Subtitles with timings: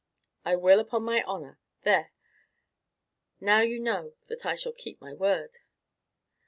[0.43, 1.59] I will, upon my honour.
[1.83, 2.11] There!
[3.39, 5.59] now you know that I shall keep my word."